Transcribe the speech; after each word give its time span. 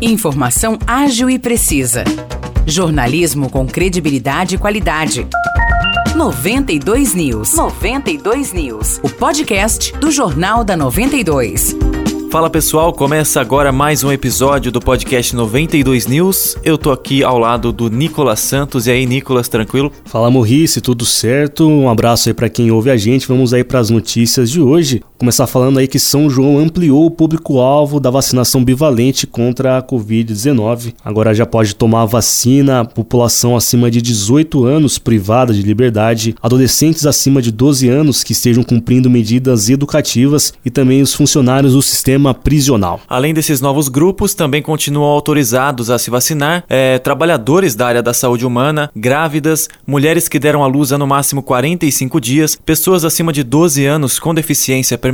Informação 0.00 0.76
ágil 0.86 1.30
e 1.30 1.38
precisa. 1.38 2.02
Jornalismo 2.66 3.48
com 3.48 3.66
credibilidade 3.66 4.56
e 4.56 4.58
qualidade. 4.58 5.26
92 6.16 7.14
News. 7.14 7.54
92 7.54 8.52
News. 8.52 9.00
O 9.02 9.08
podcast 9.08 9.96
do 9.98 10.10
Jornal 10.10 10.64
da 10.64 10.76
92. 10.76 11.76
Fala 12.34 12.50
pessoal, 12.50 12.92
começa 12.92 13.40
agora 13.40 13.70
mais 13.70 14.02
um 14.02 14.10
episódio 14.10 14.72
do 14.72 14.80
podcast 14.80 15.36
92 15.36 16.08
News. 16.08 16.56
Eu 16.64 16.76
tô 16.76 16.90
aqui 16.90 17.22
ao 17.22 17.38
lado 17.38 17.70
do 17.70 17.88
Nicolas 17.88 18.40
Santos. 18.40 18.88
E 18.88 18.90
aí, 18.90 19.06
Nicolas, 19.06 19.48
tranquilo? 19.48 19.92
Fala 20.06 20.28
Morrice, 20.32 20.80
tudo 20.80 21.06
certo? 21.06 21.68
Um 21.68 21.88
abraço 21.88 22.28
aí 22.28 22.34
para 22.34 22.48
quem 22.48 22.72
ouve 22.72 22.90
a 22.90 22.96
gente. 22.96 23.28
Vamos 23.28 23.54
aí 23.54 23.62
para 23.62 23.78
as 23.78 23.88
notícias 23.88 24.50
de 24.50 24.60
hoje. 24.60 25.00
Começar 25.24 25.46
falando 25.46 25.78
aí 25.78 25.88
que 25.88 25.98
São 25.98 26.28
João 26.28 26.58
ampliou 26.58 27.06
o 27.06 27.10
público-alvo 27.10 27.98
da 27.98 28.10
vacinação 28.10 28.62
bivalente 28.62 29.26
contra 29.26 29.78
a 29.78 29.82
Covid-19. 29.82 30.92
Agora 31.02 31.32
já 31.32 31.46
pode 31.46 31.74
tomar 31.74 32.02
a 32.02 32.04
vacina 32.04 32.80
a 32.80 32.84
população 32.84 33.56
acima 33.56 33.90
de 33.90 34.02
18 34.02 34.66
anos 34.66 34.98
privada 34.98 35.54
de 35.54 35.62
liberdade, 35.62 36.34
adolescentes 36.42 37.06
acima 37.06 37.40
de 37.40 37.50
12 37.50 37.88
anos 37.88 38.22
que 38.22 38.32
estejam 38.32 38.62
cumprindo 38.62 39.08
medidas 39.08 39.70
educativas 39.70 40.52
e 40.62 40.68
também 40.68 41.00
os 41.00 41.14
funcionários 41.14 41.72
do 41.72 41.80
sistema 41.80 42.34
prisional. 42.34 43.00
Além 43.08 43.32
desses 43.32 43.62
novos 43.62 43.88
grupos, 43.88 44.34
também 44.34 44.60
continuam 44.60 45.08
autorizados 45.08 45.88
a 45.88 45.98
se 45.98 46.10
vacinar 46.10 46.64
é, 46.68 46.98
trabalhadores 46.98 47.74
da 47.74 47.86
área 47.86 48.02
da 48.02 48.12
saúde 48.12 48.44
humana, 48.44 48.90
grávidas, 48.94 49.70
mulheres 49.86 50.28
que 50.28 50.38
deram 50.38 50.62
à 50.62 50.66
luz 50.66 50.92
há 50.92 50.98
no 50.98 51.06
máximo 51.06 51.42
45 51.42 52.20
dias, 52.20 52.58
pessoas 52.62 53.06
acima 53.06 53.32
de 53.32 53.42
12 53.42 53.86
anos 53.86 54.18
com 54.18 54.34
deficiência 54.34 54.98
permanente, 54.98 55.13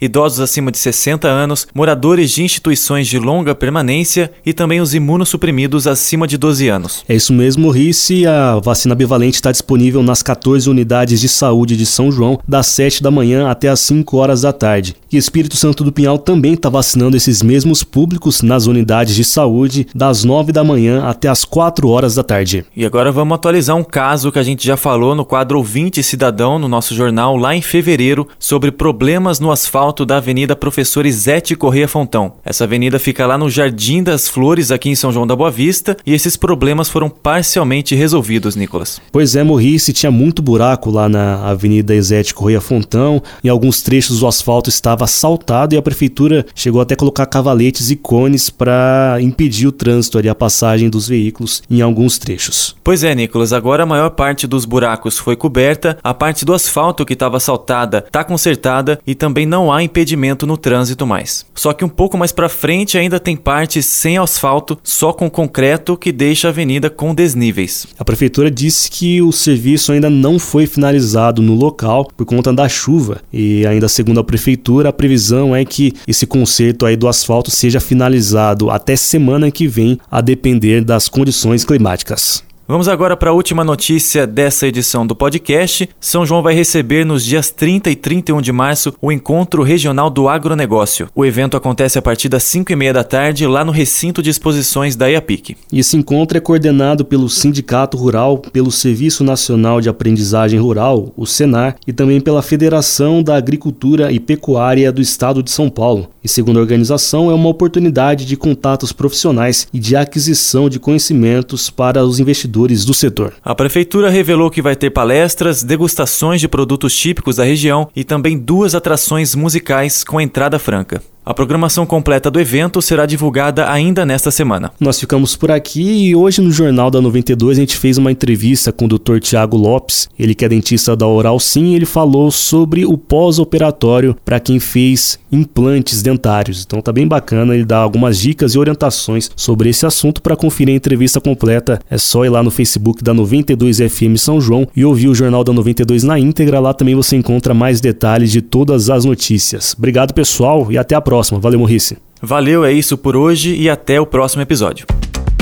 idosos 0.00 0.40
acima 0.40 0.70
de 0.70 0.78
60 0.78 1.26
anos, 1.26 1.66
moradores 1.74 2.30
de 2.30 2.42
instituições 2.42 3.08
de 3.08 3.18
longa 3.18 3.54
permanência 3.54 4.30
e 4.44 4.52
também 4.52 4.80
os 4.80 4.94
imunossuprimidos 4.94 5.86
acima 5.86 6.26
de 6.28 6.36
12 6.36 6.68
anos. 6.68 7.04
É 7.08 7.14
isso 7.14 7.32
mesmo, 7.32 7.70
Rice. 7.70 8.26
A 8.26 8.60
vacina 8.60 8.94
bivalente 8.94 9.36
está 9.36 9.50
disponível 9.50 10.02
nas 10.02 10.22
14 10.22 10.68
unidades 10.68 11.20
de 11.20 11.28
saúde 11.28 11.76
de 11.76 11.86
São 11.86 12.12
João, 12.12 12.38
das 12.46 12.66
7 12.68 13.02
da 13.02 13.10
manhã 13.10 13.48
até 13.48 13.68
as 13.68 13.80
5 13.80 14.16
horas 14.16 14.42
da 14.42 14.52
tarde. 14.52 14.94
E 15.10 15.16
Espírito 15.16 15.56
Santo 15.56 15.82
do 15.82 15.92
Pinhal 15.92 16.18
também 16.18 16.42
também 16.42 16.54
está 16.54 16.68
vacinando 16.68 17.16
esses 17.16 17.40
mesmos 17.40 17.84
públicos 17.84 18.42
nas 18.42 18.66
unidades 18.66 19.14
de 19.14 19.22
saúde 19.22 19.86
das 19.94 20.24
9 20.24 20.50
da 20.50 20.64
manhã 20.64 21.04
até 21.04 21.28
as 21.28 21.44
4 21.44 21.88
horas 21.88 22.16
da 22.16 22.24
tarde. 22.24 22.64
E 22.76 22.84
agora 22.84 23.12
vamos 23.12 23.36
atualizar 23.36 23.76
um 23.76 23.84
caso 23.84 24.32
que 24.32 24.40
a 24.40 24.42
gente 24.42 24.66
já 24.66 24.76
falou 24.76 25.14
no 25.14 25.24
quadro 25.24 25.58
Ouvinte 25.58 26.02
Cidadão 26.02 26.58
no 26.58 26.66
nosso 26.66 26.94
jornal 26.94 27.36
lá 27.36 27.54
em 27.54 27.62
fevereiro 27.62 28.26
sobre 28.38 28.72
problemas 28.72 29.21
no 29.40 29.50
asfalto 29.50 30.04
da 30.04 30.18
Avenida 30.18 30.54
Professor 30.54 31.06
Isete 31.06 31.56
Correia 31.56 31.88
Fontão. 31.88 32.34
Essa 32.44 32.64
avenida 32.64 32.98
fica 32.98 33.26
lá 33.26 33.38
no 33.38 33.50
Jardim 33.50 34.02
das 34.02 34.28
Flores, 34.28 34.70
aqui 34.70 34.90
em 34.90 34.94
São 34.94 35.12
João 35.12 35.26
da 35.26 35.36
Boa 35.36 35.50
Vista, 35.50 35.96
e 36.04 36.12
esses 36.12 36.36
problemas 36.36 36.88
foram 36.88 37.08
parcialmente 37.08 37.94
resolvidos, 37.94 38.56
Nicolas. 38.56 39.00
Pois 39.10 39.34
é, 39.34 39.42
Morrice, 39.42 39.92
tinha 39.92 40.10
muito 40.10 40.42
buraco 40.42 40.90
lá 40.90 41.08
na 41.08 41.48
Avenida 41.48 41.94
Isete 41.94 42.34
Correia 42.34 42.60
Fontão, 42.60 43.22
em 43.42 43.48
alguns 43.48 43.82
trechos 43.82 44.22
o 44.22 44.26
asfalto 44.26 44.68
estava 44.68 45.04
assaltado 45.04 45.74
e 45.74 45.78
a 45.78 45.82
prefeitura 45.82 46.02
prefeitura 46.02 46.46
chegou 46.54 46.80
até 46.80 46.94
a 46.94 46.96
colocar 46.96 47.26
cavaletes 47.26 47.90
e 47.90 47.96
cones 47.96 48.50
para 48.50 49.18
impedir 49.20 49.66
o 49.66 49.72
trânsito 49.72 50.18
ali, 50.18 50.28
a 50.28 50.34
passagem 50.34 50.90
dos 50.90 51.08
veículos 51.08 51.62
em 51.70 51.80
alguns 51.80 52.18
trechos. 52.18 52.76
Pois 52.82 53.04
é, 53.04 53.14
Nicolas, 53.14 53.52
agora 53.52 53.82
a 53.82 53.86
maior 53.86 54.10
parte 54.10 54.46
dos 54.46 54.64
buracos 54.64 55.18
foi 55.18 55.36
coberta, 55.36 55.98
a 56.02 56.12
parte 56.12 56.44
do 56.44 56.52
asfalto 56.52 57.04
que 57.04 57.12
estava 57.12 57.36
assaltada 57.36 58.04
está 58.06 58.24
consertada 58.24 58.98
e 59.06 59.11
também 59.14 59.46
não 59.46 59.72
há 59.72 59.82
impedimento 59.82 60.46
no 60.46 60.56
trânsito 60.56 61.06
mais. 61.06 61.44
Só 61.54 61.72
que 61.72 61.84
um 61.84 61.88
pouco 61.88 62.16
mais 62.16 62.32
para 62.32 62.48
frente 62.48 62.98
ainda 62.98 63.20
tem 63.20 63.36
partes 63.36 63.86
sem 63.86 64.18
asfalto, 64.18 64.78
só 64.82 65.12
com 65.12 65.30
concreto 65.30 65.96
que 65.96 66.12
deixa 66.12 66.48
a 66.48 66.50
avenida 66.50 66.90
com 66.90 67.14
desníveis. 67.14 67.86
A 67.98 68.04
prefeitura 68.04 68.50
disse 68.50 68.90
que 68.90 69.22
o 69.22 69.32
serviço 69.32 69.92
ainda 69.92 70.10
não 70.10 70.38
foi 70.38 70.66
finalizado 70.66 71.42
no 71.42 71.54
local 71.54 72.08
por 72.16 72.24
conta 72.24 72.52
da 72.52 72.68
chuva 72.68 73.20
e 73.32 73.66
ainda 73.66 73.88
segundo 73.88 74.20
a 74.20 74.24
prefeitura 74.24 74.88
a 74.88 74.92
previsão 74.92 75.54
é 75.54 75.64
que 75.64 75.92
esse 76.06 76.26
conserto 76.26 76.86
aí 76.86 76.96
do 76.96 77.08
asfalto 77.08 77.50
seja 77.50 77.80
finalizado 77.80 78.70
até 78.70 78.96
semana 78.96 79.50
que 79.50 79.66
vem, 79.66 79.98
a 80.10 80.20
depender 80.20 80.84
das 80.84 81.08
condições 81.08 81.64
climáticas. 81.64 82.42
Vamos 82.66 82.86
agora 82.86 83.16
para 83.16 83.30
a 83.30 83.32
última 83.32 83.64
notícia 83.64 84.24
dessa 84.24 84.68
edição 84.68 85.04
do 85.04 85.16
podcast. 85.16 85.88
São 85.98 86.24
João 86.24 86.42
vai 86.42 86.54
receber 86.54 87.04
nos 87.04 87.24
dias 87.24 87.50
30 87.50 87.90
e 87.90 87.96
31 87.96 88.40
de 88.40 88.52
março 88.52 88.94
o 89.02 89.10
Encontro 89.10 89.64
Regional 89.64 90.08
do 90.08 90.28
Agronegócio. 90.28 91.08
O 91.12 91.24
evento 91.24 91.56
acontece 91.56 91.98
a 91.98 92.02
partir 92.02 92.28
das 92.28 92.44
5 92.44 92.70
e 92.70 92.76
meia 92.76 92.92
da 92.92 93.02
tarde 93.02 93.48
lá 93.48 93.64
no 93.64 93.72
recinto 93.72 94.22
de 94.22 94.30
exposições 94.30 94.94
da 94.94 95.08
IAPIC. 95.08 95.56
Esse 95.72 95.96
encontro 95.96 96.38
é 96.38 96.40
coordenado 96.40 97.04
pelo 97.04 97.28
Sindicato 97.28 97.96
Rural, 97.96 98.38
pelo 98.38 98.70
Serviço 98.70 99.24
Nacional 99.24 99.80
de 99.80 99.88
Aprendizagem 99.88 100.60
Rural, 100.60 101.12
o 101.16 101.26
SENAR, 101.26 101.74
e 101.84 101.92
também 101.92 102.20
pela 102.20 102.42
Federação 102.42 103.24
da 103.24 103.36
Agricultura 103.36 104.12
e 104.12 104.20
Pecuária 104.20 104.92
do 104.92 105.02
Estado 105.02 105.42
de 105.42 105.50
São 105.50 105.68
Paulo. 105.68 106.10
E 106.24 106.28
segundo 106.28 106.58
a 106.58 106.62
organização, 106.62 107.30
é 107.30 107.34
uma 107.34 107.48
oportunidade 107.48 108.24
de 108.24 108.36
contatos 108.36 108.92
profissionais 108.92 109.66
e 109.72 109.78
de 109.78 109.96
aquisição 109.96 110.68
de 110.68 110.78
conhecimentos 110.78 111.68
para 111.68 112.04
os 112.04 112.20
investidores 112.20 112.84
do 112.84 112.94
setor. 112.94 113.34
A 113.44 113.54
prefeitura 113.54 114.08
revelou 114.08 114.50
que 114.50 114.62
vai 114.62 114.76
ter 114.76 114.90
palestras, 114.90 115.62
degustações 115.62 116.40
de 116.40 116.48
produtos 116.48 116.96
típicos 116.96 117.36
da 117.36 117.44
região 117.44 117.88
e 117.94 118.04
também 118.04 118.38
duas 118.38 118.74
atrações 118.74 119.34
musicais 119.34 120.04
com 120.04 120.20
entrada 120.20 120.58
franca. 120.58 121.02
A 121.24 121.32
programação 121.32 121.86
completa 121.86 122.28
do 122.32 122.40
evento 122.40 122.82
será 122.82 123.06
divulgada 123.06 123.70
ainda 123.70 124.04
nesta 124.04 124.32
semana. 124.32 124.72
Nós 124.80 124.98
ficamos 124.98 125.36
por 125.36 125.52
aqui 125.52 126.08
e 126.08 126.16
hoje 126.16 126.40
no 126.40 126.50
Jornal 126.50 126.90
da 126.90 127.00
92 127.00 127.58
a 127.58 127.60
gente 127.60 127.76
fez 127.76 127.96
uma 127.96 128.10
entrevista 128.10 128.72
com 128.72 128.86
o 128.86 128.88
Dr. 128.88 129.20
Tiago 129.20 129.56
Lopes, 129.56 130.08
ele 130.18 130.34
que 130.34 130.44
é 130.44 130.48
dentista 130.48 130.96
da 130.96 131.06
Oral 131.06 131.38
Sim, 131.38 131.76
ele 131.76 131.86
falou 131.86 132.32
sobre 132.32 132.84
o 132.84 132.98
pós-operatório 132.98 134.16
para 134.24 134.40
quem 134.40 134.58
fez 134.58 135.16
implantes 135.30 136.02
dentários. 136.02 136.64
Então 136.66 136.82
tá 136.82 136.90
bem 136.90 137.06
bacana, 137.06 137.54
ele 137.54 137.64
dá 137.64 137.78
algumas 137.78 138.18
dicas 138.18 138.56
e 138.56 138.58
orientações 138.58 139.30
sobre 139.36 139.68
esse 139.68 139.86
assunto. 139.86 140.20
Para 140.20 140.34
conferir 140.34 140.74
a 140.74 140.76
entrevista 140.76 141.20
completa, 141.20 141.78
é 141.88 141.98
só 141.98 142.24
ir 142.24 142.30
lá 142.30 142.42
no 142.42 142.50
Facebook 142.50 143.00
da 143.00 143.14
92 143.14 143.78
FM 143.78 144.16
São 144.16 144.40
João 144.40 144.66
e 144.74 144.84
ouvir 144.84 145.06
o 145.06 145.14
Jornal 145.14 145.44
da 145.44 145.52
92 145.52 146.02
na 146.02 146.18
íntegra. 146.18 146.58
Lá 146.58 146.74
também 146.74 146.96
você 146.96 147.14
encontra 147.14 147.54
mais 147.54 147.80
detalhes 147.80 148.32
de 148.32 148.42
todas 148.42 148.90
as 148.90 149.04
notícias. 149.04 149.72
Obrigado, 149.78 150.12
pessoal, 150.12 150.66
e 150.68 150.76
até 150.76 150.96
a 150.96 151.00
próxima 151.00 151.11
próxima. 151.12 151.38
Valeu, 151.38 151.58
Morrice. 151.58 151.98
Valeu, 152.22 152.64
é 152.64 152.72
isso 152.72 152.96
por 152.96 153.14
hoje 153.14 153.54
e 153.54 153.68
até 153.68 154.00
o 154.00 154.06
próximo 154.06 154.40
episódio. 154.40 154.86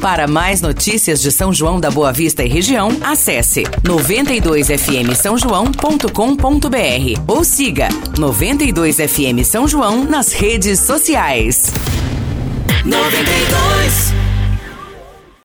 Para 0.00 0.26
mais 0.26 0.60
notícias 0.60 1.22
de 1.22 1.30
São 1.30 1.52
João 1.52 1.78
da 1.78 1.88
Boa 1.88 2.12
Vista 2.12 2.42
e 2.42 2.48
região, 2.48 2.88
acesse 3.00 3.62
92fm 3.84 5.14
São 5.14 5.38
João.com.br 5.38 7.22
ou 7.28 7.44
siga 7.44 7.88
92fm 8.16 9.44
São 9.44 9.68
João 9.68 10.04
nas 10.04 10.32
redes 10.32 10.80
sociais. 10.80 11.72
92 12.84 14.21